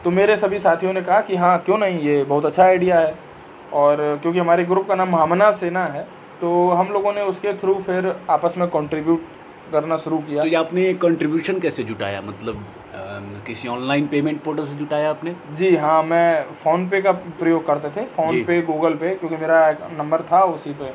तो 0.05 0.11
मेरे 0.11 0.37
सभी 0.37 0.59
साथियों 0.59 0.93
ने 0.93 1.03
कहा 1.03 1.21
कि 1.21 1.37
हाँ 1.37 1.59
क्यों 1.59 1.79
नहीं? 1.79 1.99
ये 2.01 2.23
बहुत 2.25 2.47
अच्छा 2.47 2.65
आइडिया 2.65 2.99
है। 3.01 3.15
और, 3.73 4.19
क्योंकि 4.23 4.39
हमारे 4.39 4.65
ग्रुप 4.65 4.89
का 4.89 4.95
नाम 4.95 5.11
महामना 5.11 5.51
सेना 5.53 5.85
है 5.87 6.07
तो 6.41 6.69
हम 6.71 6.89
लोगों 6.89 7.13
ने 7.13 7.23
उसके 7.23 7.53
थ्रू 7.53 7.75
फिर 7.83 8.15
आपस 8.31 8.55
में 8.59 8.67
कंट्रीब्यूट 8.69 9.25
करना 9.73 9.97
शुरू 9.97 10.19
किया। 10.19 10.43
तो 10.43 10.49
ये 10.49 10.55
आपने 10.57 10.93
कंट्रीब्यूशन 10.95 11.59
कैसे 11.61 11.83
जुटाया? 11.83 12.21
मतलब 12.21 12.65
किसी 13.47 13.69
ऑनलाइन 13.69 14.07
पेमेंट 14.07 14.43
पोर्टल 14.43 14.65
से 14.65 14.75
जुटाया 14.75 15.11
आपने? 15.11 15.35
जी 15.57 15.75
हाँ 15.77 16.03
मैं 16.03 16.45
फ़ोन 16.55 16.89
पे 16.89 17.01
का 17.03 17.13
प्रयोग 17.13 17.67
करते 17.67 17.91
थे। 17.91 18.05
फ़ोन 18.07 18.43
पे 18.45 18.61
गूगल 18.63 18.95
पे 18.95 19.15
क्योंकि 19.15 19.37
मेरा 19.37 19.71
नंबर 19.99 20.23
था 20.23 20.43
उसी 20.47 20.73
पे। 20.73 20.91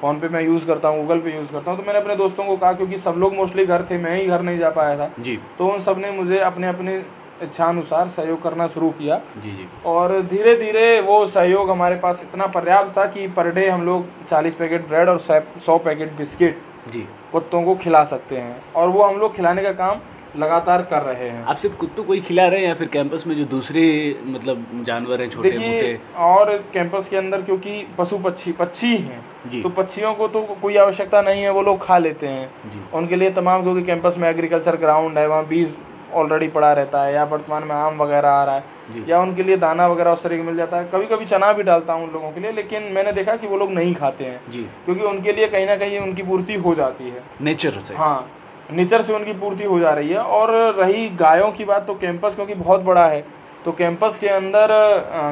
फ़ोन 0.00 0.18
पे 0.20 0.28
मैं 0.28 0.42
यूज़ 0.42 0.66
करता 0.66 0.88
हूँ 0.88 1.00
गूगल 1.00 1.20
पे 1.20 1.34
यूज़ 1.36 1.52
करता 1.52 1.70
हूँ। 1.70 1.78
तो 1.78 1.84
मैंने 1.86 2.00
अपने 2.00 2.16
दोस्तों 2.16 2.44
को 2.44 2.56
कहा 2.56 2.72
क्योंकि 2.72 2.98
सब 2.98 3.14
लोग 3.18 3.34
मोस्टली 3.34 3.66
घर 3.66 3.86
थे 3.90 3.98
मैं 3.98 4.16
ही 4.16 4.26
घर 4.26 4.42
नहीं 4.42 4.58
जा 4.58 4.70
पाया 4.70 4.96
था। 4.98 5.10
जी। 5.20 5.38
तो 5.58 5.68
उन 5.68 5.80
सबने 5.80 6.10
मुझे 6.12 6.38
अपने 6.40 6.68
अपने 6.68 6.96
इच्छा 7.42 7.64
अनुसार 7.64 8.08
सहयोग 8.08 8.42
करना 8.42 8.66
शुरू 8.68 8.90
किया। 8.90 9.16
जी 9.36 9.50
जी। 9.50 9.66
और 9.86 10.20
धीरे 10.22 10.56
धीरे 10.56 11.00
वो 11.00 11.24
सहयोग 11.26 11.70
हमारे 11.70 11.96
पास 11.96 12.22
इतना 12.22 12.46
पर्याप्त 12.46 12.96
था 12.98 13.04
कि 13.06 13.26
पर 13.28 13.50
डे 13.50 13.68
हम 13.68 13.84
लोग 13.86 14.06
चालीस 14.28 14.54
पैकेट 14.54 14.86
ब्रेड 14.88 15.08
और 15.08 15.18
सौ 15.66 15.78
पैकेट 15.78 16.12
बिस्किट 16.12 16.62
जी। 16.92 17.06
कुत्तों 17.32 17.62
को 17.62 17.74
खिला 17.74 18.04
सकते 18.04 18.36
हैं। 18.36 18.56
और 18.76 18.88
वो 18.88 19.02
हम 19.02 19.18
लोग 19.18 19.34
खिलाने 19.36 19.62
का 19.62 19.72
काम 19.74 20.00
लगातार 20.38 20.82
कर 20.82 21.02
रहे 21.02 21.28
हैं। 21.28 21.44
आप 21.44 21.56
सिर्फ़ 21.56 21.76
कुत्तों 21.76 22.04
को 22.04 22.12
ही 22.12 22.20
खिला 22.20 22.46
रहे 22.46 22.60
हैं 22.60 22.68
या 22.68 22.74
फिर 22.74 22.88
कैंपस 22.88 23.26
में 23.26 23.34
जो 23.36 23.44
दूसरे 23.46 23.84
मतलब 24.26 24.66
जानवर 24.86 25.20
हैं 25.22 25.28
छोटे 25.30 25.50
मोटे? 25.50 25.98
और 26.24 26.56
कैंपस 26.72 27.08
के 27.08 27.16
अंदर 27.16 27.42
क्योंकि 27.42 27.80
पशु 27.98 28.18
पक्षी 28.18 28.52
पक्षी 28.54 28.96
हैं 28.96 29.24
तो 29.52 29.68
पक्षियों 29.72 30.14
को 30.14 30.28
तो 30.28 30.42
कोई 30.62 30.76
आवश्यकता 30.78 31.22
नहीं 31.22 31.42
है 31.42 31.50
वो 31.50 31.62
लोग 31.62 31.84
खा 31.84 31.98
लेते 31.98 32.28
हैं। 32.28 32.90
उनके 32.92 33.16
लिए 33.16 33.30
तमाम 33.32 33.62
क्योंकि 33.62 33.82
कैंपस 33.84 34.16
में 34.18 34.28
एग्रीकल्चर 34.30 34.76
ग्राउंड 34.76 35.18
है 35.18 35.26
वहाँ 35.28 35.46
बीज 35.48 35.76
ऑलरेडी 36.14 36.48
पड़ा 36.48 36.72
रहता 36.72 37.02
है 37.04 37.12
या 37.14 37.24
वर्तमान 37.24 37.64
में 37.64 37.74
आम 37.74 38.02
वगैरह 38.02 38.28
आ 38.28 38.44
रहा 38.44 38.54
है 38.54 39.04
या 39.08 39.20
उनके 39.20 39.42
लिए 39.42 39.56
दाना 39.56 39.86
वगैरह 39.88 40.10
उस 40.10 40.22
तरीके 40.22 40.42
मिल 40.42 40.56
जाता 40.56 40.76
है। 40.76 40.88
कभी 40.92 41.06
कभी 41.06 41.24
चना 41.24 41.52
भी 41.52 41.62
डालता 41.62 41.92
हूँ 41.92 42.04
उन 42.04 42.12
लोगों 42.12 42.30
के 42.32 42.40
लिए 42.40 42.52
लेकिन 42.52 42.82
मैंने 42.92 43.12
देखा 43.12 43.34
कि 43.36 43.46
वो 43.46 43.56
लोग 43.56 43.70
नहीं 43.72 43.94
खाते 43.94 44.24
हैं। 44.24 44.40
जी। 44.50 44.62
क्योंकि 44.84 45.02
उनके 45.04 45.32
लिए 45.32 45.48
कहीं 45.48 45.66
ना 45.66 45.76
कहीं 45.76 45.98
उनकी 45.98 46.22
पूर्ति 46.22 46.54
हो 46.56 46.74
जाती 46.74 47.08
है। 47.08 47.22
नेचर 47.40 47.80
से। 47.84 47.94
हाँ 47.94 48.30
नेचर 48.70 49.02
से 49.02 49.12
उनकी 49.12 49.32
पूर्ति 49.34 49.64
हो 49.64 49.78
जा 49.80 49.90
रही 49.90 50.08
है। 50.08 50.18
और 50.18 50.50
रही 50.74 51.08
गायों 51.16 51.50
की 51.52 51.64
बात 51.64 51.86
तो 51.86 51.94
कैंपस 51.96 52.34
क्योंकि 52.34 52.54
बहुत 52.56 52.80
बड़ा 52.82 53.06
है 53.06 53.24
तो 53.64 53.72
कैंपस 53.74 54.18
के 54.18 54.28
अंदर 54.28 54.72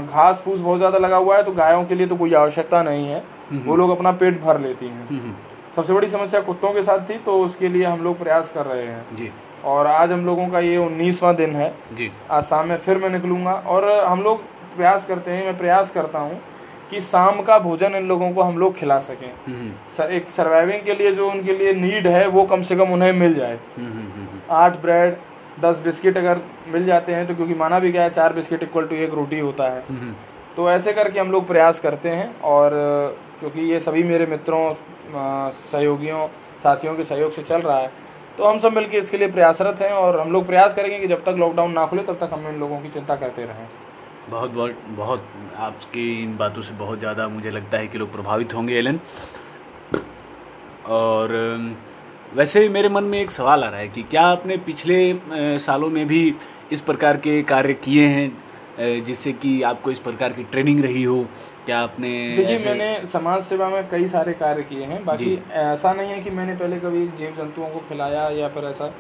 घास 0.05 0.41
फूस 0.45 0.61
बहुत 0.61 0.79
ज़्यादा 0.79 0.99
लगा 0.99 1.17
हुआ 1.17 1.37
है 1.37 1.43
तो 1.45 1.53
गायों 1.55 1.85
के 1.85 1.95
लिए 1.95 2.07
तो 2.07 2.17
कोई 2.17 2.35
आवश्यकता 2.35 2.83
नहीं 2.83 3.09
है। 3.09 3.23
वो 3.55 3.77
लोग 3.77 3.91
अपना 3.91 4.13
पेट 4.13 4.41
भर 4.41 4.61
लेती 4.61 4.87
हैं। 4.87 5.37
सबसे 5.77 5.93
बड़ी 5.93 6.09
समस्या 6.09 6.41
कुत्तों 6.41 6.73
के 6.73 6.83
साथ 6.83 7.09
थी 7.09 7.19
तो 7.21 7.39
उसके 7.43 7.69
लिए 7.69 7.85
हम 7.85 8.03
लोग 8.05 8.19
प्रयास 8.19 8.53
कर 8.53 8.67
रहे 8.67 8.87
हैं। 8.87 9.17
जी। 9.17 9.31
और 9.65 9.87
आज 9.87 10.13
हम 10.13 10.25
लोगों 10.27 10.49
का 10.49 10.61
ये 10.61 10.77
उन्नीसवां 10.77 11.35
दिन 11.37 11.55
है। 11.57 11.73
जी। 11.93 12.11
आज 12.31 12.43
शाम 12.45 12.69
में 12.69 12.77
फिर 12.79 12.99
मैं 12.99 13.11
निकलूँगा। 13.11 13.53
और 13.53 13.91
हम 14.01 14.23
लोग 14.23 14.43
प्रयास 14.77 15.07
करते 15.07 15.31
हैं 15.31 15.45
मैं 15.45 15.57
प्रयास 15.59 15.91
करता 15.91 16.19
हूँ 16.19 16.41
कि 16.95 17.01
शाम 17.01 17.41
का 17.43 17.59
भोजन 17.59 17.95
इन 17.95 18.09
लोगों 18.09 18.31
को 18.33 18.43
हम 18.43 18.59
लोग 18.59 18.75
खिला 18.77 18.99
सकें। 19.01 19.31
हम्म। 19.47 19.71
सर 19.97 20.13
एक 20.13 20.29
सर्वाइविंग 20.29 20.83
के 20.83 20.95
लिए 20.95 21.13
जो 21.13 21.31
उनके 21.31 21.53
लिए 21.53 21.73
नीड 21.75 22.07
है 22.07 22.27
वो 22.29 22.45
कम 22.45 22.63
से 22.63 22.77
कम 22.77 22.93
उन्हें 22.93 23.13
मिल 23.13 23.35
जाए। 23.35 23.59
हम्म, 23.77 23.93
हम्म, 23.93 24.41
आठ 24.51 24.77
ब्रेड 24.83 25.17
दस 25.61 25.79
बिस्किट 25.79 26.19
अगर 26.19 26.41
मिल 26.69 26.87
जाते 26.87 27.15
हैं 27.15 27.27
तो 27.27 27.35
क्योंकि 27.35 27.55
माना 27.55 27.79
भी 27.79 27.91
गया 27.93 28.03
है 28.03 28.11
चार 28.11 28.33
बिस्किट 28.33 28.63
इक्वल 28.63 28.87
टू 28.87 28.97
एक 28.97 29.15
रोटी 29.15 29.39
होता 29.39 29.65
है। 29.65 29.83
तो 30.57 30.71
ऐसे 30.71 30.93
करके 30.93 31.21
हम 31.21 31.31
लोग 31.33 31.47
प्रयास 31.47 31.81
करते 31.81 32.09
हैं 32.09 32.41
और 32.43 32.71
क्योंकि 33.41 33.61
ये 33.61 33.81
सभी 33.81 34.03
मेरे 34.03 34.27
मित्रों 34.27 34.63
सहयोगियों 35.51 36.27
साथियों 36.63 36.95
के 36.95 37.05
सहयोग 37.05 37.33
से 37.33 37.43
चल 37.43 37.63
रहा 37.63 37.79
है। 37.79 37.91
तो 38.39 38.45
हम 38.45 38.59
सब 38.59 38.73
मिलकर 38.73 38.99
इसके 38.99 39.19
लिए 39.19 39.29
प्रयासरत 39.29 39.81
हैं 39.83 39.91
और 39.93 40.21
हम 40.21 40.33
लोग 40.33 40.47
प्रयास 40.47 40.75
करेंगे 40.75 40.99
कि 40.99 41.07
जब 41.07 41.25
तक 41.25 41.35
लॉकडाउन 41.39 41.73
ना 41.73 41.87
खुले 41.87 42.03
तब 42.03 42.19
तक 42.21 42.31
हम 42.33 42.47
इन 42.49 42.61
लोगों 42.61 42.79
की 42.81 42.89
चिंता 42.89 43.17
करते 43.17 43.43
रहें। 43.43 43.67
बहुत 44.31 44.51
बहुत 44.51 44.77
बहुत 44.89 45.25
आपकी 45.59 46.23
इन 46.23 46.37
बातों 46.37 46.63
से 46.63 46.75
बहुत 46.75 46.99
ज़्यादा 46.99 47.29
मुझे 47.29 47.51
लगता 47.51 47.79
है 47.79 47.87
कि 47.87 47.99
लोग 47.99 48.13
प्रभावित 48.13 48.55
होंगे 48.55 48.79
एलन। 48.79 49.01
और 50.91 51.33
वैसे 52.35 52.69
मेरे 52.69 52.89
मन 52.89 53.05
में 53.05 53.21
एक 53.21 53.31
सवाल 53.31 53.65
आ 53.65 53.69
रहा 53.69 53.81
है 53.81 53.89
कि 53.89 54.03
क्या 54.05 54.23
आपने 54.29 54.57
पिछले 54.67 55.59
सालों 55.59 55.91
में 55.91 56.07
भी 56.09 56.35
इस 56.73 56.81
प्रकार 56.83 57.17
के 57.17 57.43
कार्य 57.45 57.75
किए 57.85 58.07
हैं 58.09 59.03
जिससे 59.05 59.33
कि 59.35 59.61
आपको 59.63 59.91
इस 59.91 59.99
प्रकार 60.01 60.33
की 60.33 60.43
ट्रेनिंग 60.45 60.81
रही 60.85 61.03
हो? 61.03 61.27
क्या 61.67 61.81
आपने 61.81 62.09
देखिए 62.37 62.57
मैंने 62.67 63.07
समाज 63.09 63.43
सेवा 63.45 63.69
में 63.69 63.89
कई 63.91 64.07
सारे 64.09 64.33
कार्य 64.35 64.63
किए 64.63 64.85
हैं। 64.85 65.05
बाकी 65.05 65.35
ऐसा 65.53 65.93
नहीं 65.93 66.11
है 66.11 66.21
कि 66.21 66.31
मैंने 66.31 66.55
पहले 66.55 66.77
कभी 66.81 67.07
जीव 67.19 67.35
जंतुओं 67.39 67.69
को 67.69 67.79
खिलाया 67.89 68.29
या 68.31 68.49
फिर 68.49 68.65
ऐसा। 68.65 68.93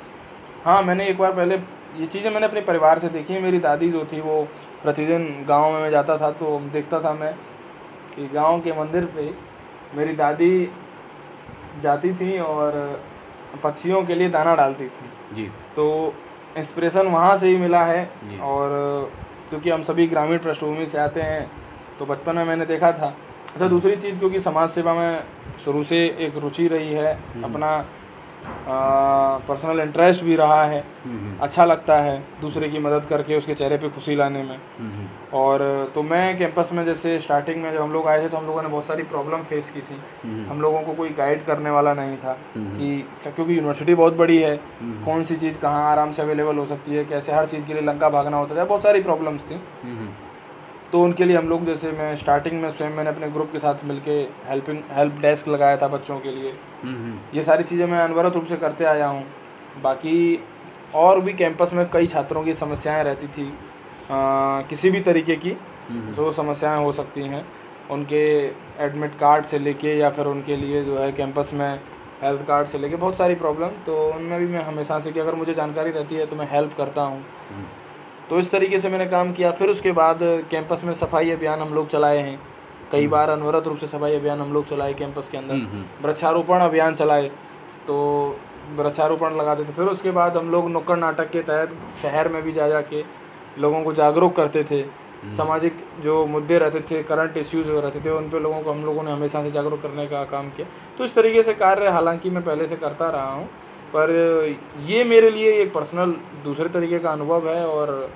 हाँ 0.64 0.82
मैंने 0.82 1.08
एक 1.08 1.18
बार 1.18 1.32
पहले 1.32 1.56
ये 1.96 2.06
चीज़ें 2.06 2.30
मैंने 2.30 2.46
अपने 2.46 2.60
परिवार 2.60 2.98
से 2.98 3.08
देखी 3.08 3.32
हैं। 3.32 3.40
मेरी 3.40 3.58
दादी 3.60 3.90
जो 3.90 4.04
थी 4.12 4.20
वो 4.20 4.42
प्रतिदिन 4.82 5.44
गाँव 5.48 5.72
में 5.72 5.80
मैं 5.80 5.90
जाता 5.90 6.16
था 6.18 6.30
तो 6.32 6.58
देखता 6.72 7.00
था 7.00 7.12
मैं 7.14 7.32
कि 8.16 8.28
गाँव 8.28 8.60
के 8.60 8.72
मंदिर 8.72 9.04
पे 9.14 9.32
मेरी 9.96 10.14
दादी 10.16 10.70
जाती 11.82 12.12
थी 12.14 12.38
और 12.40 12.72
पक्षियों 13.62 14.02
के 14.04 14.14
लिए 14.14 14.28
दाना 14.28 14.54
डालती 14.54 14.86
थी। 14.86 15.34
जी। 15.34 15.44
तो 15.76 16.14
इंस्पिरेशन 16.58 17.06
वहाँ 17.08 17.36
से 17.38 17.48
ही 17.48 17.56
मिला 17.56 17.84
है 17.84 18.04
और 18.42 18.70
क्योंकि 19.50 19.70
हम 19.70 19.82
सभी 19.82 20.06
ग्रामीण 20.06 20.38
पृष्ठभूमि 20.38 20.86
से 20.86 20.98
आते 20.98 21.20
हैं 21.20 21.50
तो 21.98 22.06
बचपन 22.06 22.36
में 22.36 22.44
मैंने 22.44 22.66
देखा 22.66 22.92
था। 22.92 23.14
अच्छा 23.54 23.68
दूसरी 23.68 23.96
चीज़ 23.96 24.18
क्योंकि 24.18 24.40
समाज 24.40 24.70
सेवा 24.70 24.94
में 24.94 25.24
शुरू 25.64 25.82
से 25.84 25.98
एक 26.26 26.36
रुचि 26.36 26.66
रही 26.68 26.92
है 26.92 27.12
अपना 27.44 27.76
पर्सनल 28.68 29.80
इंटरेस्ट 29.80 30.22
भी 30.24 30.36
रहा 30.36 30.64
है 30.64 30.84
हम्म, 31.04 31.36
अच्छा 31.42 31.64
लगता 31.64 31.96
है 31.96 32.18
दूसरे 32.40 32.68
की 32.68 32.78
मदद 32.78 33.06
करके 33.08 33.36
उसके 33.36 33.54
चेहरे 33.54 33.76
पे 33.76 33.88
खुशी 33.88 34.14
लाने 34.16 34.42
में। 34.42 34.56
हम्म, 34.78 34.90
हम्म, 34.90 35.06
और 35.34 35.92
तो 35.94 36.02
मैं 36.02 36.36
कैंपस 36.38 36.70
में 36.72 36.84
जैसे 36.84 37.18
स्टार्टिंग 37.18 37.62
में 37.62 37.72
जब 37.72 37.80
हम 37.80 37.92
लोग 37.92 38.08
आए 38.08 38.22
थे 38.22 38.28
तो 38.28 38.36
हम 38.36 38.46
लोगों 38.46 38.62
ने 38.62 38.68
बहुत 38.68 38.86
सारी 38.86 39.02
प्रॉब्लम 39.02 39.42
फेस 39.42 39.70
की 39.70 39.80
थी। 39.80 40.00
हम्म, 40.24 40.50
हम 40.50 40.60
लोगों 40.62 40.82
को 40.82 40.94
कोई 40.94 41.08
गाइड 41.18 41.44
करने 41.44 41.70
वाला 41.70 41.94
नहीं 41.94 42.16
था 42.16 42.36
हम्म। 42.56 42.78
कि 42.78 43.06
क्योंकि 43.24 43.56
यूनिवर्सिटी 43.56 43.94
बहुत 43.94 44.16
बड़ी 44.16 44.38
है। 44.38 44.54
हम्म। 44.80 45.04
कौन 45.04 45.24
सी 45.24 45.36
चीज़ 45.36 45.58
कहाँ 45.58 45.90
आराम 45.90 46.12
से 46.12 46.22
अवेलेबल 46.22 46.58
हो 46.58 46.66
सकती 46.66 46.94
है 46.94 47.04
कैसे 47.04 47.32
हर 47.32 47.46
चीज़ 47.46 47.66
के 47.66 47.72
लिए 47.72 47.82
लंका 47.82 48.08
भागना 48.08 48.36
होता 48.36 48.56
था 48.56 48.64
बहुत 48.64 48.82
सारी 48.82 49.02
प्रॉब्लम्स 49.02 49.50
थी। 49.50 49.60
हम्म, 49.84 50.08
तो 50.94 51.00
उनके 51.02 51.24
लिए 51.24 51.36
हम 51.36 51.48
लोग 51.48 51.64
जैसे 51.66 51.90
मैं 51.92 52.14
स्टार्टिंग 52.16 52.60
में 52.62 52.70
स्वयं 52.70 52.90
मैंने 52.90 53.10
अपने 53.10 53.28
ग्रुप 53.30 53.50
के 53.52 53.58
साथ 53.58 53.84
मिलके 53.84 54.10
हेल्पिंग 54.48 54.78
हेल्प 54.90 55.18
डेस्क 55.20 55.48
लगाया 55.48 55.76
था 55.76 55.88
बच्चों 55.88 56.18
के 56.20 56.30
लिए। 56.30 56.50
हम्म, 56.82 56.94
हम्म, 56.94 57.18
ये 57.34 57.42
सारी 57.42 57.64
चीज़ें 57.64 57.86
मैं 57.86 57.98
अनवरत 57.98 58.34
रूप 58.34 58.44
से 58.46 58.56
करते 58.56 58.84
आया 58.84 59.06
हूँ। 59.06 59.24
बाकी 59.82 60.38
और 60.94 61.20
भी 61.20 61.32
कैंपस 61.32 61.72
में 61.74 61.88
कई 61.90 62.06
छात्रों 62.06 62.42
की 62.44 62.54
समस्याएँ 62.54 63.02
रहती 63.04 63.26
थी 63.28 63.48
आ, 64.10 64.60
किसी 64.60 64.90
भी 64.90 65.00
तरीके 65.00 65.36
की 65.36 65.56
हम्म, 65.90 66.14
जो 66.14 66.30
समस्याएँ 66.32 66.84
हो 66.84 66.92
सकती 66.92 67.22
हैं। 67.24 67.44
उनके 67.90 68.24
एडमिट 68.84 69.18
कार्ड 69.20 69.44
से 69.44 69.58
लेके 69.58 69.98
या 69.98 70.10
फिर 70.10 70.26
उनके 70.26 70.56
लिए 70.56 70.84
जो 70.84 70.98
है 70.98 71.12
कैंपस 71.12 71.50
में 71.54 71.70
हेल्थ 72.22 72.46
कार्ड 72.46 72.66
से 72.66 72.78
लेके 72.78 72.96
बहुत 72.96 73.16
सारी 73.16 73.34
प्रॉब्लम 73.34 73.82
तो 73.86 74.02
उनमें 74.10 74.38
भी 74.40 74.46
मैं 74.46 74.64
हमेशा 74.64 75.00
से 75.00 75.12
कि 75.12 75.20
अगर 75.20 75.34
मुझे 75.34 75.54
जानकारी 75.54 75.90
रहती 75.90 76.14
है 76.14 76.26
तो 76.26 76.36
मैं 76.36 76.50
हेल्प 76.50 76.76
करता 76.78 77.02
हूँ। 77.02 77.24
तो 78.30 78.38
इस 78.38 78.50
तरीके 78.50 78.78
से 78.78 78.88
मैंने 78.88 79.06
काम 79.06 79.32
किया। 79.32 79.50
फिर 79.50 79.68
उसके 79.68 79.92
बाद 79.92 80.18
कैंपस 80.50 80.84
में 80.84 80.94
सफ़ाई 80.94 81.30
अभियान 81.30 81.60
हम 81.60 81.74
लोग 81.74 81.88
चलाए 81.88 82.18
हैं। 82.18 82.40
कई 82.92 83.06
बार 83.06 83.30
अनवरत 83.30 83.66
रूप 83.66 83.78
से 83.78 83.86
सफ़ाई 83.86 84.14
अभियान 84.14 84.40
हम 84.40 84.52
लोग 84.52 84.66
चलाए 84.66 84.94
कैंपस 84.94 85.28
के 85.28 85.38
अंदर। 85.38 85.54
हम्म, 85.54 85.66
हम्म, 85.66 86.06
वृक्षारोपण 86.06 86.60
अभियान 86.60 86.94
चलाए। 86.94 87.30
तो 87.86 87.94
वृक्षारोपण 88.76 89.36
लगाते 89.36 89.64
थे 89.64 89.72
फिर 89.72 89.86
उसके 89.86 90.10
बाद 90.10 90.36
हम 90.36 90.50
लोग 90.50 90.70
नुक्कड़ 90.70 90.96
नाटक 90.98 91.30
के 91.30 91.42
तहत 91.42 91.76
शहर 92.02 92.28
में 92.28 92.42
भी 92.42 92.52
जा 92.52 92.68
जा 92.68 92.80
के 92.80 93.04
लोगों 93.58 93.82
को 93.82 93.92
जागरूक 93.92 94.36
करते 94.36 94.64
थे। 94.64 94.82
सामाजिक 95.32 95.76
जो 96.00 96.26
मुद्दे 96.26 96.58
रहते 96.58 96.80
थे 96.80 97.02
करंट 97.02 97.36
इश्यूज़ 97.36 97.68
रहते 97.68 98.00
थे 98.00 98.10
उन 98.10 98.28
पे 98.30 98.40
लोगों 98.40 98.60
को 98.60 98.72
हम 98.72 98.84
लोगों 98.84 99.02
ने 99.02 99.12
हमेशा 99.12 99.42
से 99.42 99.50
जागरूक 99.50 99.82
करने 99.82 100.06
का 100.06 100.24
काम 100.24 100.50
किया। 100.50 100.66
तो 100.98 101.04
इस 101.04 101.14
तरीके 101.14 101.42
से 101.42 101.54
कार्य 101.54 101.88
हालाँकि 101.88 102.30
मैं 102.30 102.44
पहले 102.44 102.66
से 102.66 102.76
करता 102.76 103.10
रहा 103.10 103.32
हूँ। 103.32 103.48
पर 103.94 104.10
ये 104.86 105.04
मेरे 105.04 105.30
लिए 105.30 105.52
एक 105.62 105.72
पर्सनल 105.72 106.14
दूसरे 106.44 106.68
तरीके 106.68 106.98
का 106.98 107.10
अनुभव 107.12 107.48
है 107.48 107.66
और 107.66 108.10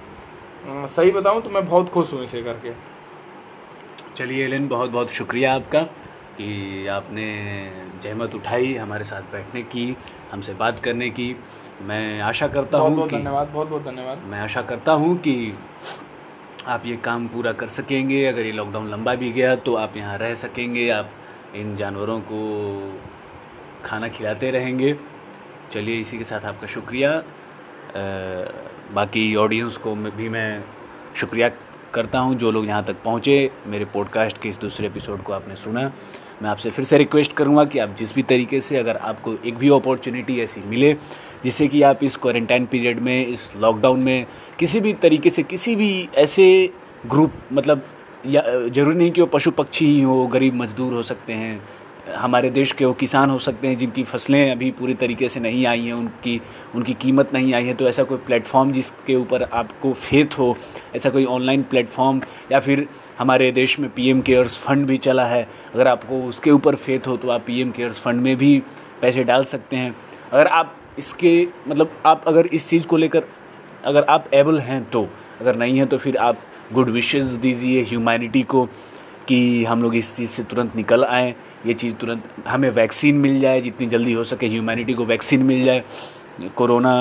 सही 0.67 1.11
बताऊँ 1.11 1.43
तो 1.43 1.51
मैं 1.51 1.67
बहुत 1.69 1.91
खुश 1.91 2.13
हूँ 2.13 2.23
इसे 2.25 2.43
करके। 2.43 2.73
चलिए 4.17 4.45
एलन 4.45 4.67
बहुत 4.69 4.91
बहुत 4.91 5.11
शुक्रिया 5.13 5.55
आपका 5.55 5.83
कि 6.37 6.87
आपने 6.87 7.27
जहमत 8.03 8.35
उठाई 8.35 8.75
हमारे 8.77 9.05
साथ 9.05 9.23
बैठने 9.33 9.63
की 9.65 9.85
हमसे 10.33 10.55
बात 10.55 10.79
करने 10.79 11.11
की। 11.11 11.35
मैं 11.83 12.21
आशा 12.23 12.49
करता 12.49 12.79
हूँ 12.79 12.97
बहुत 12.97 13.11
धन्यवाद 13.11 13.49
बहुत 13.49 13.69
बहुत 13.71 13.85
धन्यवाद। 13.85 14.23
मैं 14.31 14.41
आशा 14.41 14.63
करता 14.63 14.93
हूँ 14.93 15.17
कि 15.19 15.35
आप 16.67 16.87
ये 16.87 16.97
काम 17.05 17.27
पूरा 17.29 17.53
कर 17.53 17.69
सकेंगे। 17.69 18.25
अगर 18.27 18.47
ये 18.47 18.53
लॉकडाउन 18.53 18.89
लंबा 18.91 19.15
भी 19.15 19.31
गया 19.33 19.55
तो 19.59 19.75
आप 19.77 19.97
यहाँ 19.97 20.17
रह 20.19 20.35
सकेंगे। 20.37 20.89
आप 20.91 21.11
इन 21.57 21.75
जानवरों 21.77 22.21
को 22.23 22.41
खाना 23.85 24.09
खिलाते 24.09 24.51
रहेंगे। 24.51 24.93
चलिए 25.73 26.01
इसी 26.01 26.19
के 26.19 26.25
साथ 26.25 26.41
आपका 26.41 26.67
शुक्रिया। 26.67 27.13
अ, 27.13 27.23
बाकी 28.95 29.35
ऑडियंस 29.37 29.77
को 29.77 29.95
भी 29.95 30.29
मैं 30.29 30.65
शुक्रिया 31.17 31.51
करता 31.95 32.19
हूँ 32.19 32.35
जो 32.35 32.51
लोग 32.51 32.67
यहाँ 32.67 32.85
तक 32.85 32.97
पहुँचे 33.05 33.51
मेरे 33.67 33.85
पॉडकास्ट 33.85 34.43
के 34.43 34.49
इस 34.49 34.59
दूसरे 34.59 34.87
एपिसोड 34.87 35.23
को 35.23 35.33
आपने 35.33 35.57
सुना। 35.57 35.93
मैं 36.43 36.51
आपसे 36.51 36.71
फिर 36.71 36.85
से 36.85 36.99
रिक्वेस्ट 36.99 37.33
करूँगा 37.33 37.65
कि 37.65 37.79
आप 37.79 37.95
जिस 37.99 38.15
भी 38.15 38.23
तरीके 38.23 38.61
से 38.61 38.77
अगर 38.77 38.97
आपको 38.97 39.35
एक 39.47 39.57
भी 39.57 39.69
अपॉर्चुनिटी 39.69 40.41
ऐसी 40.41 40.61
मिले 40.61 40.93
जिससे 41.45 41.69
कि 41.69 41.83
आप 41.83 42.05
इस 42.05 42.17
क्वारंटाइन 42.17 42.67
पीरियड 42.67 42.99
में 42.99 43.27
इस 43.27 43.51
लॉकडाउन 43.57 44.01
में 44.01 44.27
किसी 44.59 44.81
भी 44.81 44.93
तरीके 44.93 45.31
से 45.31 45.43
किसी 45.43 45.77
भी 45.77 46.09
ऐसे 46.15 46.71
ग्रुप 47.07 47.33
मतलब 47.53 47.83
या 48.27 48.43
ज़रूरी 48.69 48.97
नहीं 48.97 49.11
कि 49.11 49.21
वो 49.21 49.27
पशु 49.27 49.51
पक्षी 49.51 49.87
ही 49.87 50.03
हो 50.03 50.27
गरीब 50.27 50.55
मजदूर 50.55 50.93
हो 50.93 51.03
सकते 51.03 51.33
हैं 51.33 51.69
हमारे 52.17 52.51
देश 52.51 52.73
के 52.73 52.85
वो 52.85 52.93
किसान 52.93 53.31
हो 53.31 53.39
सकते 53.39 53.69
हैं, 53.69 53.77
जिनकी 53.77 54.03
फ़सलें 54.05 54.51
अभी 54.51 54.71
पूरी 54.71 54.95
तरीके 54.95 55.29
से 55.29 55.41
नहीं 55.41 55.65
आई 55.67 55.85
हैं, 55.85 55.93
उनकी 55.93 56.41
उनकी 56.75 56.95
कीमत 56.95 57.33
नहीं 57.35 57.53
आई 57.55 57.65
है 57.65 57.75
तो 57.75 57.89
ऐसा 57.89 58.03
कोई 58.03 58.19
प्लेटफॉर्म 58.27 58.73
जिसके 58.73 59.15
ऊपर 59.17 59.43
आपको 59.43 59.93
फेथ 59.95 60.39
हो, 60.39 60.57
ऐसा 60.97 61.11
कोई 61.11 61.25
ऑनलाइन 61.27 61.63
प्लेटफॉर्म, 61.63 62.21
या 62.53 62.61
फिर 62.61 62.87
हमारे 63.19 63.51
देश 63.53 63.79
में 63.81 63.89
पीएम 63.91 64.21
केयर्स 64.21 64.57
फंड 64.59 64.87
भी 64.87 64.99
चला 64.99 65.27
है, 65.27 65.47
अगर 65.75 65.89
आपको 65.89 66.23
उसके 66.25 66.51
ऊपर 66.51 66.75
फेथ 66.77 67.07
हो 67.07 67.17
तो 67.17 67.31
आप 67.31 67.45
पीएम 67.47 67.71
केयर्स 67.71 68.01
फंड 68.01 68.21
में 68.21 68.37
भी 68.37 68.59
पैसे 69.01 69.25
डाल 69.25 69.45
सकते 69.47 69.77
हैं। 69.77 69.95
अगर 70.33 70.47
आप 70.47 70.75
इसके 70.99 71.47
मतलब 71.69 72.01
आप 72.07 72.25
अगर 72.27 72.47
इस 72.47 72.69
चीज़ 72.69 72.87
को 72.87 72.97
लेकर, 72.97 73.25
अगर 73.85 74.05
आप 74.05 74.35
एबल 74.35 74.59
हैं 74.61 74.85
तो 74.91 75.09
अगर 75.41 75.57
नहीं 75.57 75.79
है 75.79 75.87
तो 75.87 75.99
फिर 75.99 76.17
आप 76.19 76.39
गुड 76.73 76.89
विशेज़ 76.91 77.37
दीजिए 77.39 77.83
ह्यूमैनिटी 77.83 78.43
को, 78.45 78.65
कि 79.29 79.65
हम 79.65 79.83
लोग 79.83 79.95
इस 79.97 80.15
चीज़ 80.17 80.31
से 80.31 80.43
तुरंत 80.45 80.77
निकल 80.77 81.05
आएँ। 81.05 81.35
ये 81.67 81.75
चीज़ 81.75 81.95
तुरंत 81.95 82.25
हमें 82.49 82.69
वैक्सीन 82.71 83.17
मिल 83.17 83.41
जाए, 83.41 83.61
जितनी 83.61 83.87
जल्दी 83.87 84.13
हो 84.13 84.25
सके 84.25 84.47
ह्यूमैनिटी 84.47 84.95
को 84.95 85.05
वैक्सीन 85.05 85.43
मिल 85.43 85.65
जाए, 85.65 85.83
कोरोना 86.57 86.93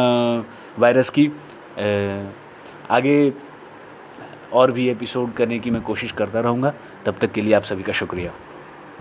वायरस 0.80 1.10
की। 1.10 1.28
आगे 2.90 3.34
और 4.54 4.72
भी 4.72 4.88
एपिसोड 4.90 5.34
करने 5.34 5.60
की 5.60 5.72
मैं 5.72 5.82
कोशिश 5.82 6.12
करता 6.12 6.40
रहूँगा। 6.40 6.74
तब 7.06 7.16
तक 7.22 7.32
के 7.32 7.42
लिए 7.42 7.54
आप 7.54 7.64
सभी 7.64 7.84
का 7.84 7.94
शुक्रिया। 7.94 8.32